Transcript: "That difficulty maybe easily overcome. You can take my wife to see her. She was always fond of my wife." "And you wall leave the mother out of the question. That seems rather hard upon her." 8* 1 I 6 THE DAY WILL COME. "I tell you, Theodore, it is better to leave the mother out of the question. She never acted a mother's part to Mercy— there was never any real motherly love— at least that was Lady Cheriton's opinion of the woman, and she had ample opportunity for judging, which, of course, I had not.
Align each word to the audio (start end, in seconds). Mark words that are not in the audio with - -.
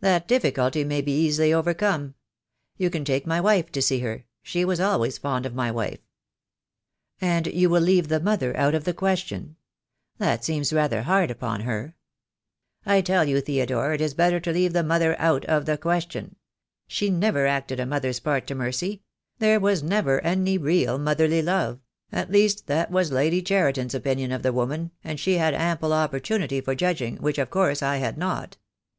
"That 0.00 0.28
difficulty 0.28 0.84
maybe 0.84 1.10
easily 1.10 1.50
overcome. 1.54 2.16
You 2.76 2.90
can 2.90 3.02
take 3.02 3.26
my 3.26 3.40
wife 3.40 3.72
to 3.72 3.80
see 3.80 4.00
her. 4.00 4.26
She 4.42 4.62
was 4.62 4.78
always 4.78 5.16
fond 5.16 5.46
of 5.46 5.54
my 5.54 5.70
wife." 5.70 6.00
"And 7.18 7.46
you 7.46 7.70
wall 7.70 7.80
leave 7.80 8.08
the 8.08 8.20
mother 8.20 8.54
out 8.58 8.74
of 8.74 8.84
the 8.84 8.92
question. 8.92 9.56
That 10.18 10.44
seems 10.44 10.70
rather 10.70 11.04
hard 11.04 11.30
upon 11.30 11.62
her." 11.62 11.80
8* 11.80 11.80
1 11.80 11.86
I 11.86 11.86
6 11.88 11.96
THE 11.96 12.42
DAY 12.42 12.90
WILL 12.90 12.92
COME. 12.92 12.98
"I 12.98 13.00
tell 13.00 13.24
you, 13.26 13.40
Theodore, 13.40 13.92
it 13.94 14.00
is 14.02 14.12
better 14.12 14.38
to 14.38 14.52
leave 14.52 14.74
the 14.74 14.84
mother 14.84 15.18
out 15.18 15.46
of 15.46 15.64
the 15.64 15.78
question. 15.78 16.36
She 16.86 17.08
never 17.08 17.46
acted 17.46 17.80
a 17.80 17.86
mother's 17.86 18.20
part 18.20 18.46
to 18.48 18.54
Mercy— 18.54 19.02
there 19.38 19.58
was 19.58 19.82
never 19.82 20.20
any 20.20 20.58
real 20.58 20.98
motherly 20.98 21.40
love— 21.40 21.80
at 22.12 22.30
least 22.30 22.66
that 22.66 22.90
was 22.90 23.10
Lady 23.12 23.40
Cheriton's 23.40 23.94
opinion 23.94 24.30
of 24.30 24.42
the 24.42 24.52
woman, 24.52 24.90
and 25.02 25.18
she 25.18 25.38
had 25.38 25.54
ample 25.54 25.94
opportunity 25.94 26.60
for 26.60 26.74
judging, 26.74 27.16
which, 27.16 27.38
of 27.38 27.48
course, 27.48 27.82
I 27.82 27.96
had 27.96 28.18
not. 28.18 28.58